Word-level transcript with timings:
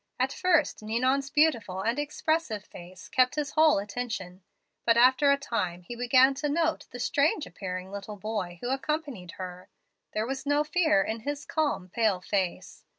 At 0.19 0.33
first 0.33 0.81
Ninon's 0.81 1.29
beautiful 1.29 1.81
and 1.83 1.99
expressive 1.99 2.65
face 2.65 3.07
kept 3.07 3.35
his 3.35 3.51
whole 3.51 3.77
attention; 3.77 4.41
but 4.83 4.97
after 4.97 5.31
a 5.31 5.37
time 5.37 5.83
he 5.83 5.95
began 5.95 6.33
to 6.41 6.49
note 6.49 6.87
the 6.89 6.99
strange 6.99 7.45
appearing 7.45 7.91
little 7.91 8.17
boy 8.17 8.57
who 8.63 8.71
accompanied 8.71 9.33
her. 9.33 9.69
There 10.13 10.25
was 10.25 10.43
no 10.43 10.63
fear 10.63 11.03
in 11.03 11.19
his 11.19 11.45
calm, 11.45 11.87
pale 11.89 12.19
face. 12.19 12.83